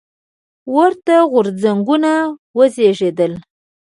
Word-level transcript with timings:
ورته 0.75 1.15
غورځنګونه 1.31 2.11
وزېږېدل. 2.57 3.33